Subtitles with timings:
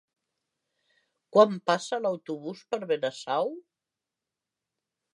[1.37, 3.55] Quan passa l'autobús per Benasau?